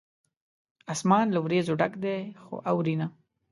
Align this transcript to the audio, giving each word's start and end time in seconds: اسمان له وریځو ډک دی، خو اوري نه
اسمان 0.93 1.25
له 1.33 1.39
وریځو 1.45 1.73
ډک 1.79 1.93
دی، 2.03 2.17
خو 2.43 2.53
اوري 2.69 2.95
نه 2.99 3.07